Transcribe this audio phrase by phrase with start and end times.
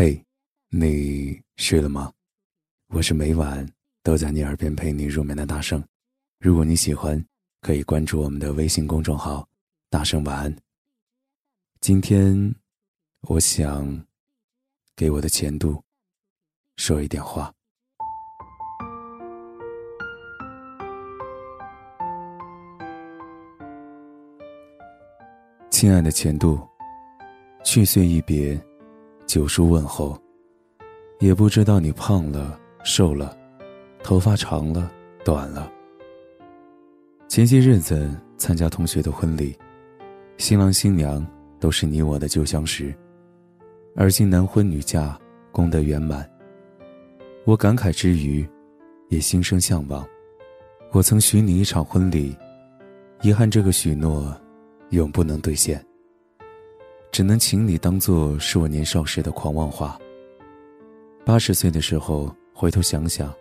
[0.00, 0.24] 嘿，
[0.68, 2.12] 你睡了吗？
[2.86, 3.68] 我是每晚
[4.04, 5.82] 都在你耳边陪你入眠的大圣。
[6.38, 7.20] 如果你喜欢，
[7.62, 9.44] 可以关注我们的微信公众号
[9.90, 10.56] “大圣晚安”。
[11.82, 12.54] 今天，
[13.22, 14.06] 我想
[14.94, 15.82] 给我的前度
[16.76, 17.52] 说一点话。
[25.70, 26.64] 亲爱的前度，
[27.64, 28.56] 去岁一别，
[29.28, 30.18] 九叔问候。
[31.20, 33.36] 也不知道你胖了、瘦了，
[34.02, 34.90] 头发长了、
[35.24, 35.70] 短了。
[37.28, 39.54] 前些日子参加同学的婚礼，
[40.38, 41.24] 新郎新娘
[41.60, 42.94] 都是你我的旧相识，
[43.94, 45.18] 而今男婚女嫁，
[45.52, 46.28] 功德圆满。
[47.44, 48.48] 我感慨之余，
[49.08, 50.06] 也心生向往。
[50.92, 52.34] 我曾许你一场婚礼，
[53.20, 54.34] 遗憾这个许诺。
[54.90, 55.84] 永不能兑现，
[57.10, 59.98] 只能请你当做是我年少时的狂妄话。
[61.24, 63.32] 八十岁的时候回头想想，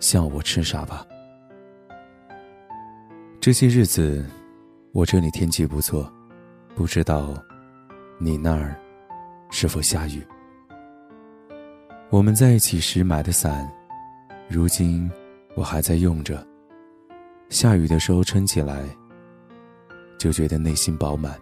[0.00, 1.06] 笑我痴傻吧。
[3.40, 4.24] 这些日子，
[4.92, 6.12] 我这里天气不错，
[6.74, 7.34] 不知道
[8.18, 8.76] 你那儿
[9.50, 10.22] 是否下雨。
[12.10, 13.70] 我们在一起时买的伞，
[14.48, 15.10] 如今
[15.54, 16.46] 我还在用着，
[17.48, 18.84] 下雨的时候撑起来。
[20.18, 21.38] 就觉得内心饱满。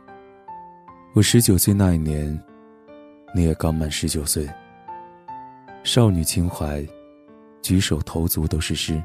[1.17, 2.39] 我十九岁那一年，
[3.35, 4.47] 你也刚满十九岁。
[5.83, 6.87] 少女情怀，
[7.63, 9.03] 举手投足都是诗，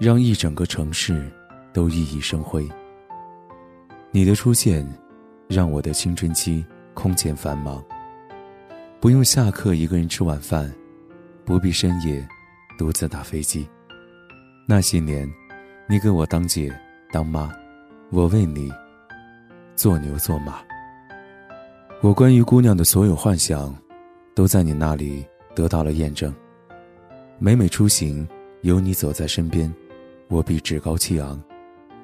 [0.00, 1.30] 让一整个城市
[1.72, 2.68] 都熠熠生辉。
[4.10, 4.84] 你的出现，
[5.46, 7.80] 让我的青春期空前繁忙。
[8.98, 10.68] 不用下课一个人吃晚饭，
[11.44, 12.26] 不必深夜
[12.76, 13.68] 独自打飞机。
[14.66, 15.32] 那些年，
[15.88, 16.76] 你给我当姐
[17.12, 17.54] 当妈。
[18.10, 18.68] 我为你
[19.76, 20.58] 做牛做马，
[22.00, 23.74] 我关于姑娘的所有幻想，
[24.32, 26.32] 都在你那里得到了验证。
[27.40, 28.26] 每每出行
[28.62, 29.72] 有你走在身边，
[30.28, 31.42] 我必趾高气昂，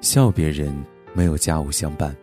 [0.01, 0.75] 笑别人
[1.13, 2.13] 没有家务相伴。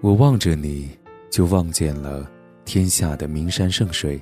[0.00, 0.90] 我望着你，
[1.30, 2.28] 就望见了
[2.64, 4.20] 天下的名山圣水，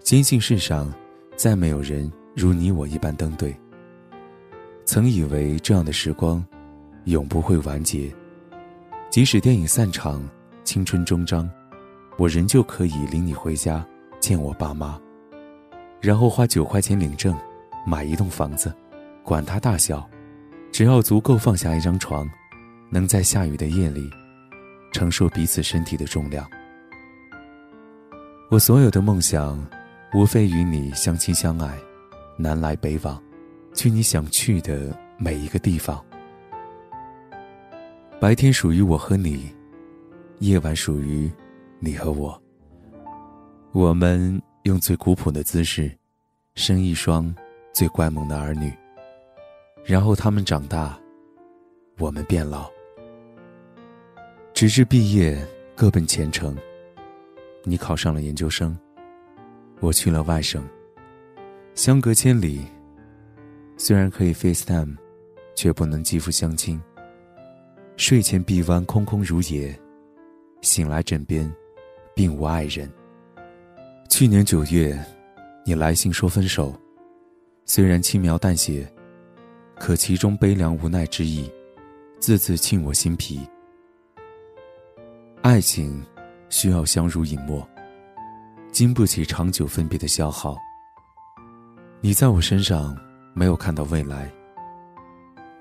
[0.00, 0.92] 坚信世上
[1.36, 3.56] 再没有人如你我一般登对。
[4.84, 6.44] 曾以为这样的时光。
[7.04, 8.14] 永不会完结。
[9.08, 10.22] 即使电影散场，
[10.70, 11.50] 青春终章，
[12.16, 13.84] 我仍旧可以领你回家
[14.20, 15.00] 见我爸妈，
[16.00, 17.36] 然后花九块钱领证，
[17.84, 18.72] 买一栋房子，
[19.24, 20.08] 管它大小，
[20.70, 22.24] 只要足够放下一张床，
[22.88, 24.08] 能在下雨的夜里
[24.92, 26.48] 承受彼此身体的重量。
[28.48, 29.60] 我所有的梦想，
[30.14, 31.76] 无非与你相亲相爱，
[32.36, 33.20] 南来北往，
[33.74, 36.00] 去你想去的每一个地方。
[38.20, 39.52] 白天属于我和你，
[40.40, 41.30] 夜晚属于
[41.78, 42.40] 你和我。
[43.72, 45.92] 我们用最古朴的姿势，
[46.54, 47.32] 生一双
[47.74, 48.72] 最乖萌的儿女。
[49.84, 50.98] 然后他们长大，
[51.98, 52.70] 我们变老，
[54.54, 55.46] 直至毕业
[55.76, 56.56] 各奔前程。
[57.62, 58.76] 你考上了研究生，
[59.80, 60.66] 我去了外省，
[61.74, 62.64] 相隔千里。
[63.76, 64.96] 虽然可以 FaceTime，
[65.54, 66.80] 却不能肌肤相亲。
[67.98, 69.78] 睡前臂弯空空如也，
[70.62, 71.50] 醒来枕边，
[72.14, 72.90] 并无爱人。
[74.08, 74.98] 去年九月，
[75.64, 76.74] 你来信说分手，
[77.64, 78.90] 虽然轻描淡写，
[79.78, 81.50] 可其中悲凉无奈之意，
[82.18, 83.40] 字字沁我心脾。
[85.42, 86.04] 爱情
[86.50, 87.66] 需要相濡以沫，
[88.70, 90.56] 经不起长久分别的消耗。
[92.02, 92.96] 你在我身上
[93.34, 94.30] 没有看到未来，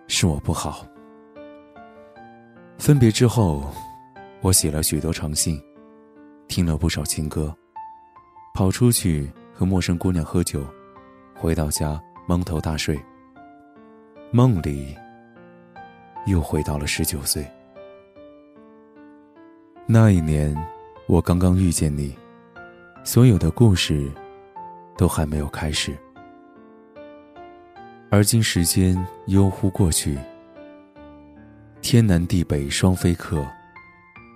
[0.07, 0.85] 是我不好。
[2.77, 3.73] 分别之后，
[4.41, 5.61] 我写了许多长信，
[6.47, 7.53] 听了不少情歌，
[8.53, 10.66] 跑出去和陌生姑娘喝酒，
[11.35, 12.97] 回到家蒙头大睡。
[14.31, 14.95] 梦里，
[16.25, 17.45] 又回到了十九岁。
[19.85, 20.55] 那一年，
[21.07, 22.16] 我刚刚遇见你，
[23.03, 24.09] 所有的故事，
[24.97, 25.97] 都还没有开始。
[28.09, 28.97] 而今时间
[29.28, 30.17] 悠忽过去。
[31.81, 33.46] 天南地北双飞客，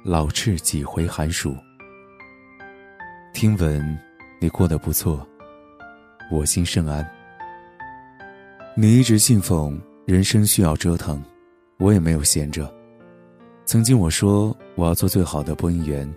[0.05, 1.55] 老翅几回寒暑。
[3.33, 3.97] 听闻
[4.37, 5.25] 你过得不错，
[6.29, 7.09] 我心甚安。
[8.75, 11.23] 你一直信奉人生需要折腾，
[11.77, 12.69] 我也没有闲着。
[13.63, 16.13] 曾经我说我要做最好的播音员，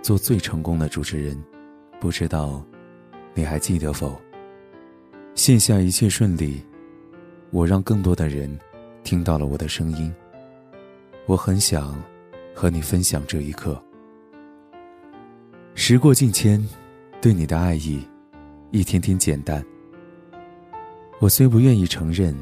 [0.00, 1.38] 做最成功的主持人，
[2.00, 2.64] 不知道
[3.34, 4.18] 你还记得否？
[5.34, 6.64] 线下一切顺利，
[7.50, 8.58] 我让更多的人
[9.04, 10.10] 听到了我的声音。
[11.26, 12.02] 我很想
[12.56, 13.80] 和你分享这一刻。
[15.74, 16.66] 时过境迁，
[17.20, 18.02] 对你的爱意，
[18.70, 19.62] 一天天减淡。
[21.20, 22.34] 我虽不愿意承认，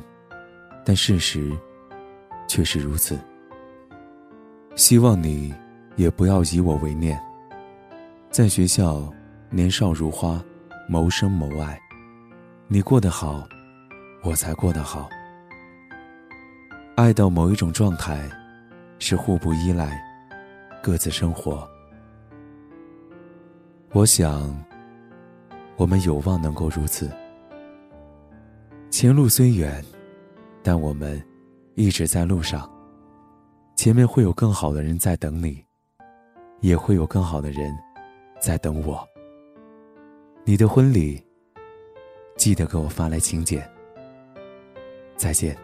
[0.85, 1.51] 但事实
[2.47, 3.19] 却是如此。
[4.77, 5.53] 希望你
[5.97, 7.21] 也不要以我为念。
[8.31, 9.13] 在学校，
[9.51, 10.41] 年少如花，
[10.89, 11.77] 谋生谋爱，
[12.69, 13.45] 你过得好，
[14.23, 15.09] 我才过得好。
[16.95, 18.31] 爱到某一种状态，
[18.99, 20.03] 是互不依赖，
[20.83, 21.69] 各自生活。
[23.93, 24.55] 我想，
[25.77, 27.11] 我们有望能够如此。
[28.91, 29.85] 前路虽远，
[30.63, 31.23] 但我们
[31.75, 32.71] 一直在路上。
[33.77, 35.65] 前面会有更好的人在等你，
[36.61, 37.77] 也会有更好的人
[38.41, 39.07] 在等我。
[40.45, 41.21] 你的婚礼，
[42.37, 43.69] 记得给我发来请柬。
[45.17, 45.57] 再见。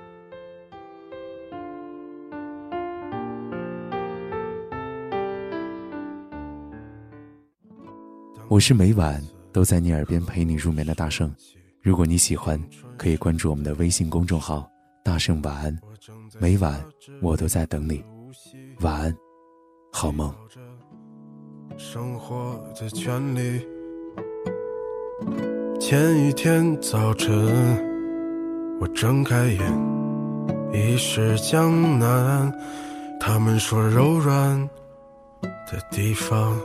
[8.50, 11.32] 我是每晚都在你耳边陪你入眠的大圣，
[11.80, 12.60] 如果你喜欢，
[12.98, 14.68] 可以关注我们的微信公众号
[15.04, 15.78] “大圣晚安”，
[16.40, 16.84] 每晚
[17.22, 18.02] 我都在等你，
[18.80, 19.16] 晚安，
[19.92, 20.34] 好梦。
[21.78, 23.64] 生活的权利。
[25.78, 27.32] 前一天早晨，
[28.80, 29.60] 我睁开眼，
[30.72, 32.52] 已是江南。
[33.20, 34.58] 他们说柔软
[35.70, 36.58] 的地方。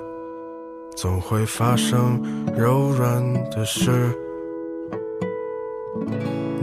[0.95, 2.21] 总会发生
[2.57, 3.21] 柔软
[3.51, 3.92] 的事。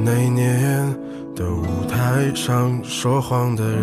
[0.04, 0.92] 那年
[1.36, 3.82] 的舞台上，说谎的人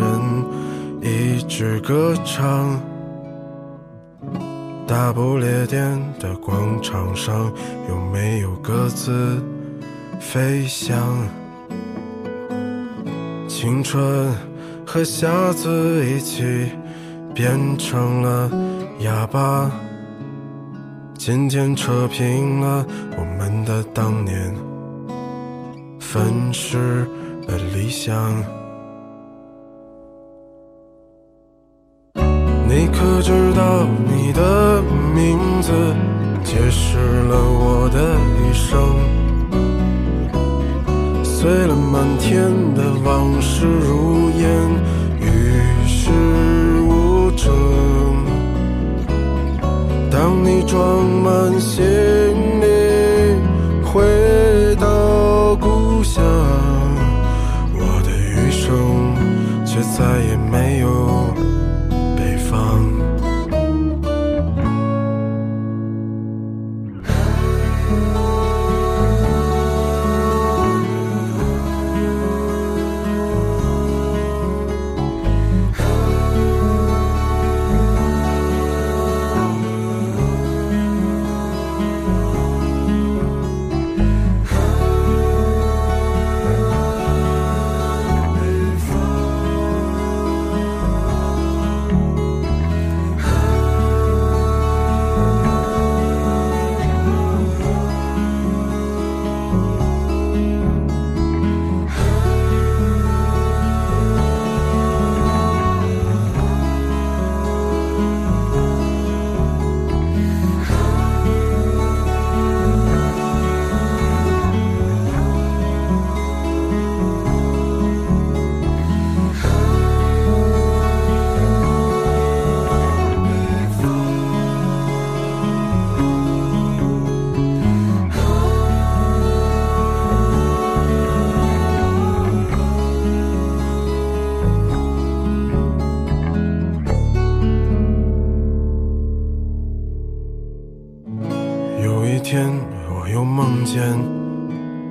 [1.02, 2.82] 一直歌唱。
[4.88, 7.54] 大不列颠的广场上，
[7.88, 9.40] 有没有鸽子
[10.20, 10.98] 飞翔？
[13.48, 14.34] 青春
[14.86, 16.72] 和瞎子一起
[17.36, 18.52] 变成了
[19.02, 19.72] 哑巴。
[21.20, 22.86] 渐渐扯平了
[23.18, 24.56] 我们的当年，
[26.00, 26.24] 粉
[26.54, 27.06] 饰
[27.46, 28.34] 了理想。
[32.16, 34.82] 你可知道你的
[35.14, 35.74] 名字
[36.42, 38.80] 解释了我的一生？
[41.22, 44.48] 碎了满天的往事如烟，
[45.20, 46.10] 于是
[51.60, 51.84] 行
[52.62, 52.66] 李
[53.84, 54.02] 回
[54.80, 56.24] 到故乡，
[57.74, 58.70] 我的余生
[59.66, 60.69] 却再也没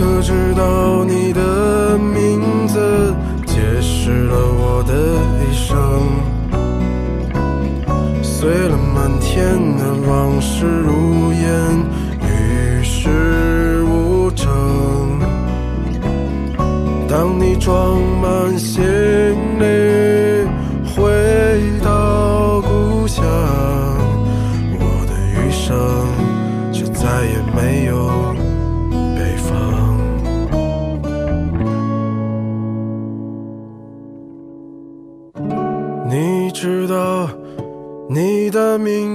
[0.00, 1.29] 可知道你